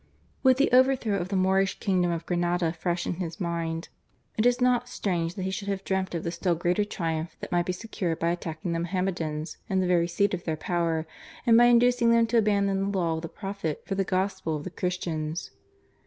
[0.41, 3.89] With the overthrow of the Moorish kingdom of Granada fresh in his mind,
[4.35, 7.51] it is not strange that he should have dreamt of the still greater triumph that
[7.51, 11.05] might be secured by attacking the Mahomedans in the very seat of their power,
[11.45, 14.63] and by inducing them to abandon the law of the Prophet for the Gospel of
[14.63, 15.51] the Christians.